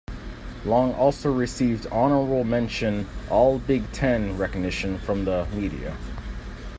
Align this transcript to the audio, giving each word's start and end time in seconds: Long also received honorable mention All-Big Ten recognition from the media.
Long 0.65 0.95
also 0.95 1.31
received 1.31 1.85
honorable 1.91 2.43
mention 2.43 3.07
All-Big 3.29 3.91
Ten 3.91 4.35
recognition 4.35 4.97
from 4.97 5.25
the 5.25 5.45
media. 5.53 5.95